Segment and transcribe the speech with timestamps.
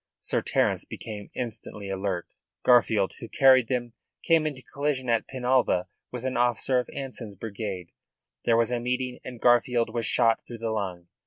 [0.19, 2.27] Sir Terence became instantly alert.
[2.63, 3.93] "Garfield, who carried them,
[4.23, 7.91] came into collision at Penalva with an officer of Anson's Brigade.
[8.43, 11.05] There was a meeting, and Garfield was shot through the lung.